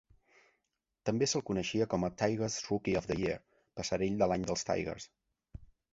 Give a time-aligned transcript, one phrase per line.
[1.09, 3.37] També se'l coneixia com a Tigers Rookie of The Year
[3.81, 5.07] ("passerell de l'any dels Tigers").